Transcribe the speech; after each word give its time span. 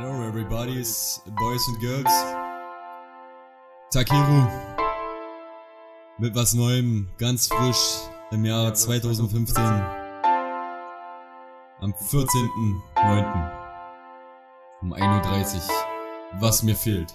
Hello 0.00 0.22
everybody's 0.22 1.20
boys 1.26 1.66
and 1.66 1.80
girls. 1.80 2.14
Takeru. 3.92 4.46
Mit 6.18 6.36
was 6.36 6.54
Neuem, 6.54 7.08
ganz 7.18 7.48
frisch 7.48 7.98
im 8.30 8.44
Jahre 8.44 8.72
2015. 8.72 9.64
Am 11.80 11.92
14.09. 11.92 13.50
um 14.82 14.94
1.30 14.94 15.56
Uhr. 15.56 15.62
Was 16.38 16.62
mir 16.62 16.76
fehlt. 16.76 17.12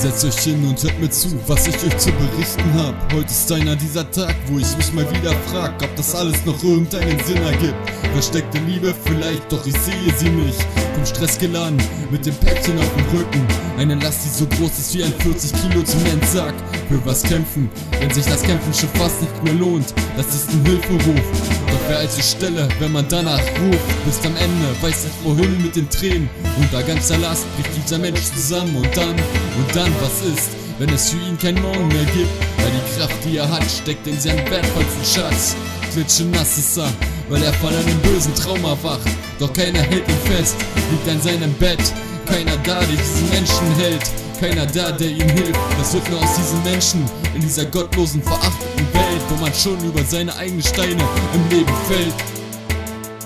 Setzt 0.00 0.24
euch 0.24 0.38
hin 0.38 0.66
und 0.66 0.82
hört 0.82 0.98
mir 0.98 1.10
zu, 1.10 1.28
was 1.46 1.66
ich 1.66 1.74
euch 1.74 1.98
zu 1.98 2.10
berichten 2.12 2.72
hab. 2.72 3.12
Heute 3.12 3.26
ist 3.26 3.52
einer 3.52 3.76
dieser 3.76 4.10
Tag, 4.10 4.34
wo 4.46 4.58
ich 4.58 4.76
mich 4.78 4.90
mal 4.94 5.04
wieder 5.10 5.32
frag, 5.50 5.74
ob 5.82 5.94
das 5.94 6.14
alles 6.14 6.42
noch 6.46 6.64
irgendeinen 6.64 7.22
Sinn 7.26 7.42
ergibt. 7.42 7.99
Versteckte 8.12 8.58
Liebe 8.66 8.94
vielleicht, 9.04 9.50
doch 9.50 9.64
ich 9.64 9.74
sehe 9.74 10.12
sie 10.16 10.28
nicht. 10.28 10.60
Vom 10.94 11.06
Stress 11.06 11.38
geladen, 11.38 11.78
mit 12.10 12.26
dem 12.26 12.34
Päckchen 12.34 12.78
auf 12.78 12.88
dem 12.94 13.18
Rücken. 13.18 13.46
Eine 13.78 13.94
Last, 13.94 14.24
die 14.24 14.28
so 14.28 14.46
groß 14.46 14.78
ist 14.78 14.94
wie 14.94 15.04
ein 15.04 15.14
40 15.20 15.52
Kilo 15.52 15.82
Zementsack. 15.82 16.54
Für 16.88 17.06
was 17.06 17.22
kämpfen, 17.22 17.70
wenn 18.00 18.10
sich 18.10 18.26
das 18.26 18.42
Kämpfen 18.42 18.74
schon 18.74 18.88
fast 19.00 19.22
nicht 19.22 19.44
mehr 19.44 19.54
lohnt. 19.54 19.94
Das 20.16 20.26
ist 20.34 20.50
ein 20.50 20.64
Hilferuf. 20.66 21.24
Doch 21.68 21.88
wer 21.88 21.98
also 21.98 22.20
Stelle, 22.20 22.68
wenn 22.80 22.92
man 22.92 23.06
danach 23.08 23.38
ruft, 23.38 24.04
bis 24.04 24.18
am 24.26 24.36
Ende, 24.36 24.82
weiß 24.82 25.04
nicht 25.04 25.24
wohin 25.24 25.62
mit 25.62 25.76
den 25.76 25.88
Tränen. 25.88 26.28
Unter 26.60 26.82
ganzer 26.82 27.16
Last 27.18 27.46
bricht 27.56 27.70
dieser 27.76 27.98
Mensch 27.98 28.22
zusammen 28.34 28.74
und 28.76 28.96
dann, 28.96 29.10
und 29.10 29.74
dann, 29.74 29.92
was 30.00 30.26
ist, 30.26 30.50
wenn 30.78 30.88
es 30.90 31.10
für 31.10 31.16
ihn 31.16 31.38
kein 31.38 31.54
Morgen 31.62 31.88
mehr 31.88 32.04
gibt? 32.06 32.28
Weil 32.58 32.72
die 32.72 32.98
Kraft, 32.98 33.24
die 33.24 33.36
er 33.36 33.48
hat, 33.48 33.64
steckt 33.70 34.06
in 34.06 34.18
seinem 34.18 34.44
wertvollsten 34.50 35.04
Schatz. 35.04 35.56
Klitschenass 35.92 36.58
ist 36.58 36.76
er, 36.78 36.92
weil 37.30 37.42
er 37.42 37.52
von 37.54 37.70
einem 37.70 37.98
bösen 38.00 38.34
Traum 38.34 38.62
erwacht. 38.64 39.08
Doch 39.38 39.52
keiner 39.52 39.80
hält 39.80 40.06
ihn 40.08 40.36
fest, 40.36 40.56
liegt 40.90 41.08
an 41.08 41.22
seinem 41.22 41.52
Bett. 41.54 41.80
Keiner 42.26 42.56
da, 42.64 42.80
der 42.80 42.96
diesen 42.96 43.30
Menschen 43.30 43.74
hält. 43.76 44.02
Keiner 44.40 44.66
da, 44.66 44.90
der 44.92 45.08
ihm 45.08 45.28
hilft. 45.30 45.60
Das 45.78 45.94
wird 45.94 46.10
nur 46.10 46.20
aus 46.20 46.36
diesen 46.36 46.62
Menschen 46.64 47.08
in 47.34 47.40
dieser 47.40 47.64
gottlosen, 47.66 48.22
verachteten 48.22 48.86
Welt, 48.92 49.22
wo 49.28 49.36
man 49.36 49.54
schon 49.54 49.78
über 49.84 50.02
seine 50.04 50.34
eigenen 50.36 50.62
Steine 50.62 51.02
im 51.34 51.48
Leben 51.48 51.72
fällt. 51.88 52.14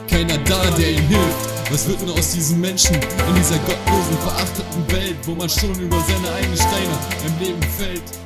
Keiner 0.08 0.38
da, 0.44 0.62
der 0.76 0.90
ihm 0.90 1.08
hilft. 1.08 1.54
Was 1.70 1.88
wird 1.88 2.04
nur 2.04 2.14
aus 2.14 2.32
diesen 2.32 2.60
Menschen 2.60 2.94
in 2.94 3.34
dieser 3.36 3.58
gottlosen, 3.58 4.18
verachteten 4.22 4.92
Welt, 4.92 5.16
wo 5.24 5.34
man 5.34 5.48
schon 5.48 5.74
über 5.80 5.96
seine 6.06 6.34
eigenen 6.36 6.56
Steine 6.56 6.98
im 7.26 7.46
Leben 7.46 7.62
fällt? 7.78 8.23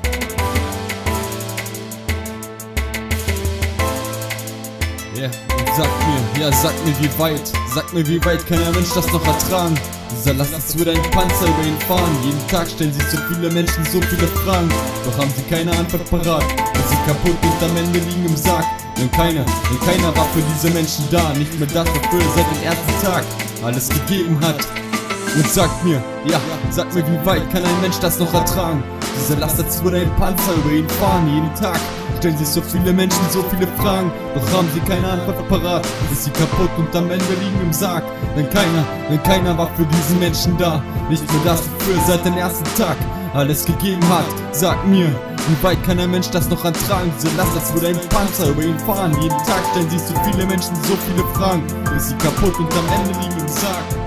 Und 5.27 5.69
sag 5.77 5.89
mir, 6.07 6.41
ja, 6.41 6.53
sag 6.53 6.73
mir 6.85 6.95
wie 7.01 7.19
weit, 7.19 7.53
sag 7.75 7.93
mir 7.93 8.07
wie 8.07 8.25
weit 8.25 8.47
kann 8.47 8.63
ein 8.63 8.73
Mensch 8.73 8.93
das 8.95 9.11
noch 9.13 9.27
ertragen? 9.27 9.79
Dieser 10.13 10.35
Last 10.35 10.53
ist 10.57 10.79
würde 10.79 10.93
ein 10.93 11.03
Panzer 11.11 11.47
über 11.47 11.67
ihn 11.67 11.79
fahren. 11.87 12.17
Jeden 12.25 12.47
Tag 12.49 12.69
stellen 12.69 12.93
sich 12.93 13.03
so 13.05 13.19
viele 13.29 13.51
Menschen 13.51 13.85
so 13.87 14.01
viele 14.01 14.27
Fragen, 14.29 14.69
doch 15.05 15.19
haben 15.19 15.33
sie 15.37 15.43
keine 15.43 15.73
Antwort 15.73 16.09
parat. 16.09 16.43
Und 16.43 16.89
sind 16.89 17.07
kaputt 17.07 17.37
und 17.43 17.71
am 17.71 17.77
Ende 17.77 17.99
liegen 17.99 18.27
im 18.27 18.37
Sarg. 18.37 18.65
Denn 18.97 19.11
keiner, 19.13 19.45
denn 19.45 19.81
keiner 19.87 20.17
war 20.17 20.27
für 20.35 20.43
diese 20.55 20.73
Menschen 20.75 21.05
da, 21.11 21.33
nicht 21.35 21.57
mehr 21.59 21.69
das, 21.69 21.89
wofür 21.89 22.21
er 22.21 22.35
seit 22.35 22.47
dem 22.57 22.63
ersten 22.65 23.05
Tag 23.05 23.25
alles 23.65 23.89
gegeben 23.89 24.39
hat. 24.41 24.57
Und 25.35 25.49
sagt 25.49 25.85
mir, 25.85 26.03
ja, 26.25 26.41
sag 26.71 26.93
mir, 26.95 27.05
wie 27.07 27.27
weit 27.27 27.51
kann 27.53 27.63
ein 27.65 27.81
Mensch 27.81 27.99
das 28.01 28.19
noch 28.19 28.33
ertragen? 28.33 28.83
Diese 29.19 29.35
Last, 29.41 29.59
als 29.59 29.83
würde 29.83 29.99
ein 30.01 30.17
Panzer 30.17 30.55
über 30.55 30.73
ihn 30.73 30.89
fahren, 30.89 31.29
jeden 31.29 31.55
Tag. 31.55 31.79
Stellen 32.19 32.37
sich 32.39 32.49
so 32.49 32.61
viele 32.61 32.93
Menschen 32.93 33.21
so 33.31 33.45
viele 33.51 33.67
Fragen, 33.79 34.11
doch 34.35 34.57
haben 34.57 34.69
sie 34.75 34.81
keine 34.81 35.09
Antwort 35.09 35.49
parat. 35.49 35.87
Ist 36.13 36.25
sie 36.25 36.31
kaputt 36.31 36.71
und 36.79 36.95
am 36.97 37.11
Ende 37.11 37.25
liegen 37.41 37.61
im 37.63 37.73
Sarg. 37.73 38.03
Denn 38.37 38.49
keiner, 38.51 38.85
denn 39.11 39.23
keiner 39.23 39.57
war 39.57 39.69
für 39.77 39.85
diesen 39.85 40.19
Menschen 40.19 40.57
da. 40.59 40.83
Nicht 41.09 41.31
nur 41.33 41.43
das, 41.45 41.63
wofür 41.63 42.01
seit 42.07 42.25
dem 42.25 42.37
ersten 42.37 42.65
Tag 42.77 42.97
alles 43.35 43.65
gegeben 43.65 44.03
hat. 44.09 44.25
Sag 44.53 44.87
mir, 44.87 45.07
wie 45.07 45.63
weit 45.63 45.83
kann 45.85 45.99
ein 45.99 46.11
Mensch 46.11 46.31
das 46.31 46.49
noch 46.49 46.65
ertragen? 46.65 47.13
Diese 47.17 47.37
Last, 47.37 47.55
als 47.55 47.73
würde 47.75 47.89
ein 47.89 48.09
Panzer 48.09 48.49
über 48.49 48.63
ihn 48.63 48.79
fahren. 48.81 49.13
Jeden 49.21 49.39
Tag 49.39 49.63
stellen 49.71 49.91
sich 49.91 50.01
so 50.01 50.15
viele 50.25 50.47
Menschen 50.47 50.75
so 50.85 50.95
viele 51.07 51.25
Fragen. 51.35 51.63
Ist 51.97 52.09
sie 52.09 52.15
kaputt 52.17 52.59
und 52.59 52.73
am 52.73 52.87
Ende 53.01 53.19
liegen 53.21 53.41
im 53.41 53.49
Sarg. 53.49 53.98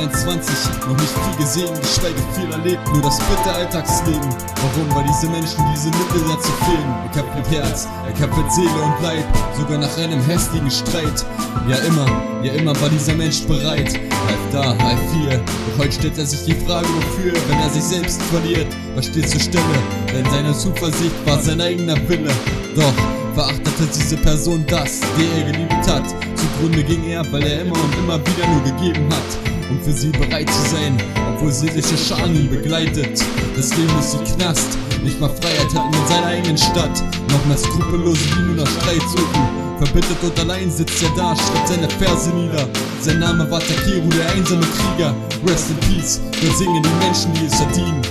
21, 0.00 0.54
noch 0.88 0.96
nicht 0.96 1.12
viel 1.12 1.44
gesehen, 1.44 1.80
geschweige 1.80 2.22
viel 2.34 2.50
erlebt, 2.50 2.80
nur 2.90 3.02
das 3.02 3.18
bitte 3.18 3.52
Alltagsleben. 3.52 4.30
Warum? 4.56 4.94
Weil 4.94 5.04
diese 5.04 5.28
Menschen 5.28 5.60
diese 5.74 5.88
Mittel 5.88 6.24
dazu 6.26 6.50
fehlen. 6.64 6.88
Ihr 7.04 7.20
habt 7.20 7.36
mit 7.36 7.50
Herz, 7.50 7.86
ihr 8.08 8.22
habt 8.22 8.36
mit 8.36 8.50
Seele 8.50 8.80
und 8.82 9.02
Leib, 9.02 9.24
sogar 9.58 9.78
nach 9.78 9.98
einem 9.98 10.22
hässlichen 10.22 10.70
Streit. 10.70 11.24
Ja 11.68 11.76
immer, 11.84 12.06
ja 12.42 12.52
immer 12.54 12.80
war 12.80 12.88
dieser 12.88 13.14
Mensch 13.14 13.42
bereit. 13.42 13.92
Halb 14.26 14.52
da, 14.52 14.84
halb 14.84 15.00
hier, 15.12 15.36
doch 15.38 15.84
heute 15.84 15.92
stellt 15.92 16.16
er 16.16 16.26
sich 16.26 16.44
die 16.46 16.64
Frage 16.64 16.88
wofür, 16.88 17.32
wenn 17.48 17.58
er 17.58 17.68
sich 17.68 17.82
selbst 17.82 18.22
verliert. 18.22 18.68
Was 18.94 19.06
steht 19.06 19.28
zur 19.28 19.40
Stelle? 19.40 19.78
Denn 20.14 20.24
seine 20.30 20.54
Zuversicht 20.54 21.14
war 21.26 21.38
sein 21.40 21.60
eigener 21.60 21.96
Wille. 22.08 22.30
Doch, 22.74 22.94
verachtete 23.34 23.86
diese 23.94 24.16
Person 24.16 24.64
das, 24.66 25.00
der 25.18 25.44
er 25.44 25.52
geliebt 25.52 25.88
hat. 25.88 26.04
Zugrunde 26.36 26.82
ging 26.84 27.04
er, 27.04 27.30
weil 27.32 27.42
er 27.42 27.62
immer 27.62 27.76
und 27.76 27.98
immer 27.98 28.18
wieder 28.18 28.46
nur 28.48 28.62
gegeben 28.64 29.06
hat. 29.10 29.59
Um 29.70 29.80
für 29.80 29.92
sie 29.92 30.10
bereit 30.10 30.50
zu 30.50 30.70
sein, 30.70 31.00
obwohl 31.34 31.52
seelische 31.52 31.96
Scham 31.96 32.34
ihn 32.34 32.50
begleitet. 32.50 33.22
Das 33.56 33.76
Leben 33.76 33.98
ist 34.00 34.18
wie 34.18 34.34
Knast, 34.34 34.76
nicht 35.04 35.20
mal 35.20 35.30
Freiheit 35.30 35.72
hatten 35.74 35.94
in 35.94 36.06
seiner 36.08 36.26
eigenen 36.26 36.58
Stadt. 36.58 37.02
Noch 37.30 37.46
mehr 37.46 37.56
Skrupellose, 37.56 38.24
die 38.36 38.42
nur 38.42 38.56
nach 38.56 38.70
Streit 38.70 39.02
suchen. 39.02 39.70
Verbittert 39.78 40.22
und 40.22 40.38
allein 40.40 40.70
sitzt 40.70 41.02
er 41.02 41.10
da, 41.16 41.34
schreibt 41.36 41.68
seine 41.68 41.88
Verse 41.88 42.30
nieder. 42.30 42.68
Sein 43.00 43.20
Name 43.20 43.50
war 43.50 43.60
Takeru, 43.60 44.08
der 44.08 44.30
einsame 44.32 44.66
Krieger. 44.66 45.14
Rest 45.46 45.70
in 45.70 45.76
Peace, 45.76 46.20
wir 46.40 46.52
singen 46.52 46.82
die 46.82 47.04
Menschen, 47.04 47.32
die 47.32 47.46
es 47.46 47.54
verdienen. 47.54 48.02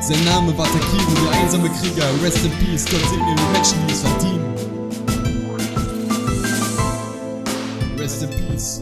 Sein 0.00 0.24
Name 0.24 0.56
war 0.56 0.66
Takeru, 0.66 1.26
der 1.26 1.40
einsame 1.40 1.68
Krieger. 1.68 2.06
Rest 2.22 2.38
in 2.44 2.52
Peace, 2.52 2.84
Gott 2.84 3.02
segne 3.10 3.34
die 3.36 3.52
Menschen, 3.52 3.76
die 3.86 3.92
es 3.92 4.00
verdienen. 4.00 4.54
Rest 7.98 8.22
in 8.22 8.30
Peace. 8.30 8.80